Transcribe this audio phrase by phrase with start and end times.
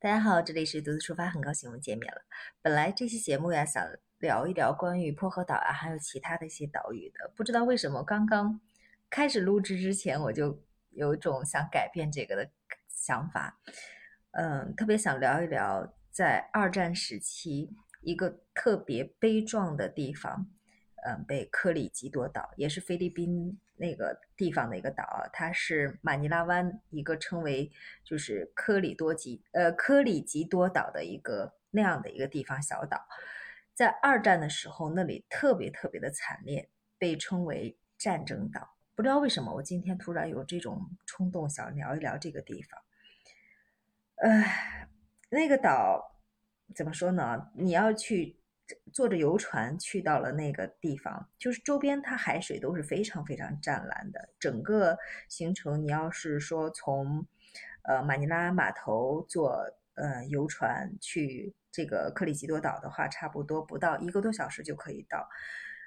[0.00, 2.22] 大家好，这里是独自出发，很高兴我们见面了。
[2.62, 3.84] 本来这期节目呀，想
[4.20, 7.32] 聊一聊关于薄荷岛啊，还有其他的一些岛屿的。
[7.34, 8.60] 不知道为什么，刚刚
[9.10, 12.48] 开始录制之前，我就有一种想改变这个的
[12.86, 13.58] 想法。
[14.30, 17.68] 嗯，特别想聊一聊在二战时期
[18.00, 20.46] 一个特别悲壮的地方。
[21.04, 27.70] 嗯，被科里基多岛也是菲律宾那个地方的一个岛，它是马尼拉湾一个称为
[28.04, 33.06] 就是科里多吉呃科里吉多岛的一个那样的一个地方小岛，
[33.74, 38.76] 在二战的时候那里特别特别的惨烈，被称为战争岛。
[38.94, 42.80] 不知道为什么我今天突然有这种冲动想聊一聊这个地方。
[44.16, 44.44] 呃，
[45.30, 46.20] 那个岛
[46.74, 47.50] 怎么说呢？
[47.54, 48.37] 你要去。
[48.92, 54.28] 坐着游船去到了那个地方，就是周边它海水都是非常非常湛蓝的。
[54.38, 57.26] 整个行程，你要是说从
[57.82, 65.28] 呃马尼拉码头坐呃游船去这个克里吉多岛的话，差不多不到一个多小时就可以到。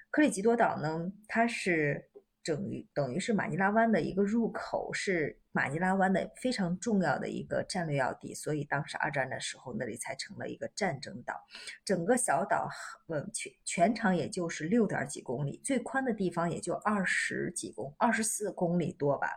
[0.10, 2.11] 克里吉多岛呢，它是。
[2.44, 11.46] 等于等于是马尼拉湾的一个入口，是马尼拉湾的非常重要的一个战略要地，所以当时二战的时候，那里才成了一个战争岛。
[11.86, 12.68] 整个小岛，
[13.10, 19.28] 嗯，全全长也就是六点几公里，最宽的地方也就二十几公，二十四公里多吧，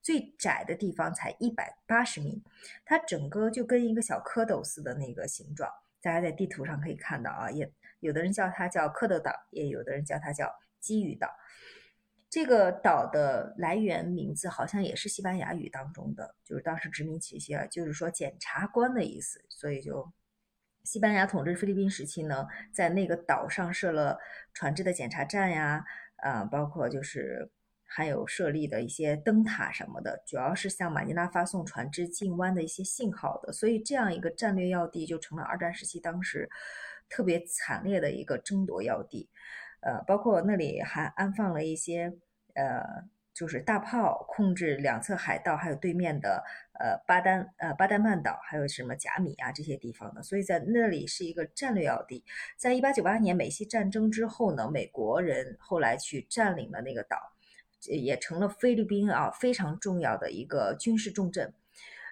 [0.00, 2.40] 最窄的地方才一百八十米。
[2.84, 5.68] 它整个就跟一个小蝌蚪似的那个形状，
[6.00, 10.46] 大家在地图上可以看到啊，也有的人叫它叫蝌蚪岛，也有的人叫它叫
[10.80, 11.28] 鲫鱼岛。
[12.34, 19.40] 这个岛的来源名字好像也是西班牙语当中的，就是当时殖民期啊，就是说检察官的意思。
[19.48, 20.12] 所以就
[20.82, 24.18] 西班牙统治菲律宾时期呢，在那个岛上设了
[24.52, 25.84] 船只的检查站呀，
[26.16, 27.48] 啊，包括就是
[27.86, 33.52] 还有设立的一些灯塔什么的，主要是向马尼拉发送船只进湾的一些信号的。
[33.52, 36.50] 所以这样一个战略要地就成了二战时期当时
[37.08, 39.30] 特别惨烈的一个争夺要地。
[39.84, 42.12] 呃，包括那里还安放了一些。
[42.56, 42.80] 呃，
[43.34, 46.44] 就是大炮控制两侧海盗，还有对面的
[46.78, 52.24] 呃巴丹呃巴丹半岛，还有什么贾米啊这些地方的，所以在那里是一个战略要地。
[52.56, 57.16] 在一八九八年美西战争之后呢，美国人后来去占领了那个岛，
[57.88, 61.52] 也成了菲律宾啊非常重要的一个军事重镇，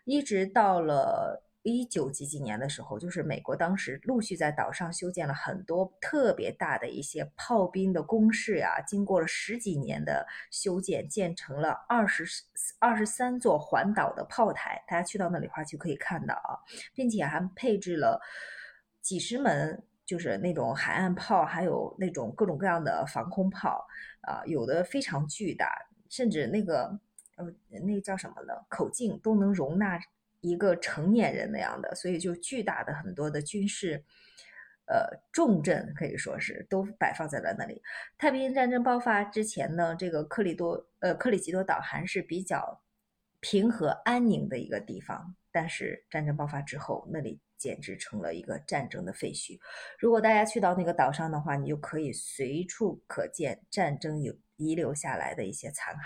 [0.05, 1.45] 一直到了。
[1.63, 8.81] 一九几几年的时候，就是美国当时陆续在岛上修建了很多特别大的一些炮兵的工事呀。
[8.87, 12.25] 经过了十几年的修建，建成了二十
[12.81, 14.83] 二十三座环岛的炮台。
[14.89, 16.59] 大家去到那里的话就可以看到啊，
[16.95, 18.21] 并且还配置了
[19.01, 23.87] 几十门，就是那种海岸炮，还有那种各种各样的防空炮
[24.23, 25.73] 啊，有的非常巨大，
[26.09, 26.99] 甚至那个
[27.37, 27.47] 呃
[27.87, 28.53] 那个叫什么呢？
[28.69, 30.01] 口径都能容纳。
[30.43, 34.05] 一个成年人那样的，所以就巨大的很多的军事，
[34.87, 37.81] 呃重镇可以说是都摆放在了那里。
[38.19, 42.83] 太平洋战争爆发之前呢，这个克里多呃克里吉多岛还是比较
[43.41, 49.59] 平和安宁的一个地方，但是战争爆发之后，那里简直成了一个战争的废墟。
[49.99, 56.01] 如果大家去到那个岛上的话，你就可以随处可见战争有遗留下来的一些残骸。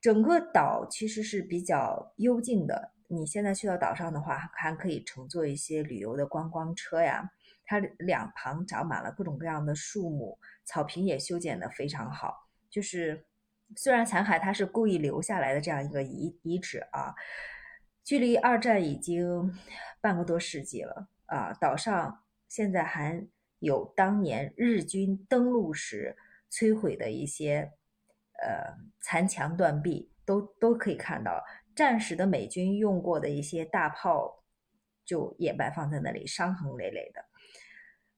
[0.00, 2.92] 整个岛其实是比较幽静的。
[3.08, 7.30] 你现在去到岛上的话，还可以乘坐一些旅游的观光车呀。
[7.64, 12.48] 它两旁长满了各种各样的树木，草坪也修剪得非常好。
[12.70, 13.26] 就是
[13.76, 17.14] 虽然残骸它是故意留下来的这样一个遗遗址啊，
[18.04, 19.52] 距离二战已经
[20.00, 21.52] 半个多世纪了啊。
[21.54, 23.26] 岛上现在还
[23.58, 26.16] 有当年日军登陆时
[26.50, 27.72] 摧毁的一些。
[28.42, 31.42] 呃，残墙断壁都都可以看到，
[31.74, 34.44] 战时的美军用过的一些大炮
[35.04, 37.24] 就也摆放在那里，伤痕累累的。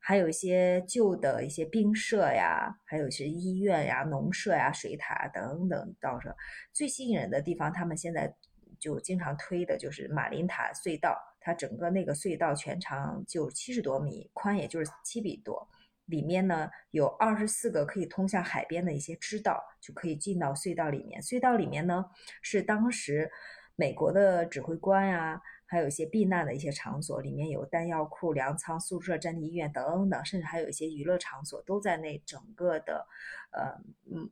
[0.03, 5.94] 还有一些旧的一些兵舍呀，还有一些医院呀、农舍呀、水塔等等。
[6.00, 6.34] 到这
[6.72, 8.34] 最吸引人的地方，他们现在
[8.78, 15.69] 就经常推的就是马林塔隧道，它整个那个隧道全长就七十多米，宽也就是七米多。
[16.10, 21.22] 里面呢有二十四个可以通向海边的一些支道，就可以进到隧道里面。
[21.22, 22.04] 隧道里面呢
[22.42, 23.30] 是当时
[23.76, 33.06] 美国的指挥官呀，还有一些避难的一些场所，里面有弹药库、粮仓、宿舍、战地医院等等，甚至还有一些娱乐场所都在那整个的
[33.52, 33.80] 呃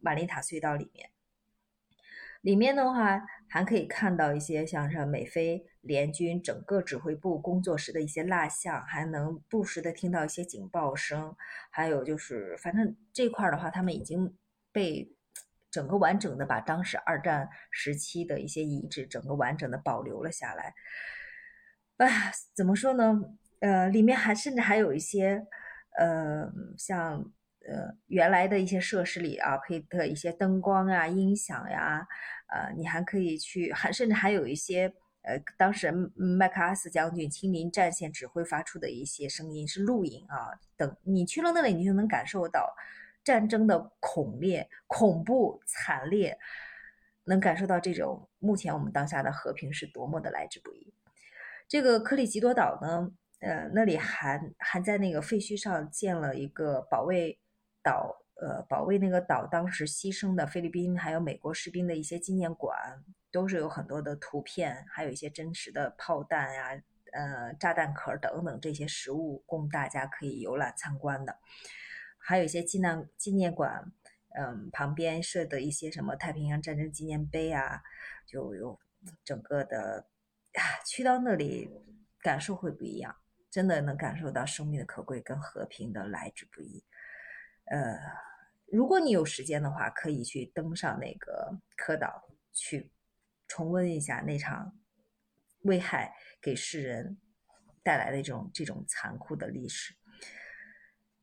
[0.02, 1.08] 马林塔隧道里面。
[2.40, 11.35] 里面的话还可以看到一些像是美菲联军整个指挥部工作时的一些蜡像，还能不时的听到一些警报声。
[11.70, 14.37] 还有就是，反正这块的话，他们已经
[14.73, 15.12] 被
[15.70, 20.75] 整个完整的把当时二战时期的一些遗址整个完整的保留了下来。
[21.96, 22.06] 啊，
[22.55, 23.20] 怎么说呢？
[23.61, 25.44] 呃，里面还甚至还有一些，
[25.99, 27.32] 呃，像
[27.70, 32.06] 呃原来的一些设施里啊，配的一些灯光啊、音响呀，
[32.49, 34.93] 呃，你还可以去，还甚至还有一些，
[35.23, 42.75] 呃，当时麦克阿瑟将军亲临战线指挥发出的一些声音是录影啊，等你去了那里，你就能感受到
[43.23, 46.38] 战争的恐烈、恐怖、惨烈，
[47.25, 50.94] 能感受到这种目前我们当下的和平是多么的来之不易。
[51.69, 57.38] 这个克里吉多岛呢，呃，那里还还在那个废墟上建了一个保卫
[57.82, 66.82] 岛，呃，保卫那个岛当时牺牲的菲律宾还有美国士兵的一些纪念馆，都是有很多的图片，还有一些真实的炮弹呀，
[67.12, 71.38] 呃，炸弹壳等等这些实物供大家可以游览参观的，
[72.19, 73.92] 还有一些纪念纪念馆，
[74.38, 77.82] 嗯，旁边设的一些什么太平洋战争纪念碑啊，
[78.26, 78.78] 就有
[79.25, 80.06] 整个的。
[80.54, 81.70] 啊去到那里，
[82.20, 83.14] 感受会不一样，
[83.48, 86.82] 真的能感受到生命的可贵跟和平的来之不易。
[87.70, 87.99] 呃，
[88.67, 92.91] 如果你有时间的话，可以去登上那个科岛，去
[93.47, 94.79] 重温一下那场
[95.62, 97.19] 危害给世人
[97.82, 99.94] 带来的这种这种残酷的历史。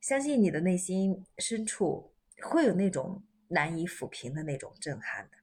[0.00, 5.36] 相信你的内心深处会有那种难以抚平的那种震撼的。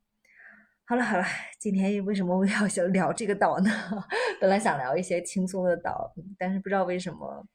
[0.86, 1.26] 好了好了，
[1.60, 3.70] 今天为什么我要想聊这个岛呢？
[4.40, 7.46] 本来想聊一些轻松的岛，但是不知道为什么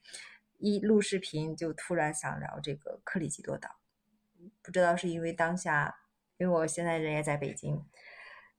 [0.59, 3.71] 一录视频就突然想聊这个克里吉多岛。
[4.63, 5.97] 不知道是因为当下，
[6.37, 7.85] 因为我现在人也在北京，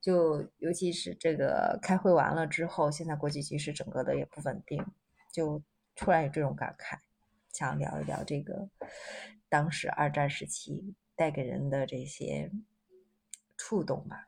[0.01, 4.85] 就尤其是这个开会完了之后，现在国际局势整个的也不稳定，
[5.31, 5.61] 就
[5.95, 6.97] 突然有这种感慨，
[7.53, 8.69] 想聊一聊这个
[9.47, 12.51] 当时二战时期带给人的这些
[13.55, 14.25] 触动吧。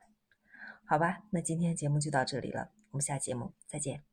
[0.86, 4.11] 好吧，那今天节目就到这里了，我们下节目再见。